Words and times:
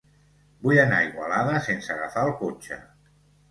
Vull 0.67 0.79
anar 0.83 1.01
a 1.01 1.05
Igualada 1.09 1.61
sense 1.67 1.93
agafar 1.99 2.25
el 2.31 2.35
cotxe. 2.43 2.83